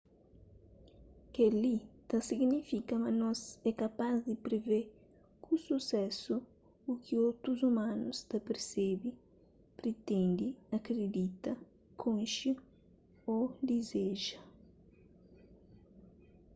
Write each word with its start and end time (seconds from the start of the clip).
kel-li 1.33 1.75
ta 2.09 2.17
signifika 2.29 2.93
ma 3.03 3.11
nos 3.21 3.41
é 3.69 3.71
kapaz 3.83 4.15
di 4.27 4.35
privê 4.45 4.81
ku 5.43 5.51
susésu 5.67 6.35
u 6.89 6.91
ki 7.03 7.13
otus 7.29 7.59
umanus 7.69 8.17
ta 8.29 8.37
persebe 8.47 9.09
pritende 9.77 10.47
akridita 10.77 11.51
konxe 12.01 12.51
ô 13.33 13.37
dizeja 13.67 14.39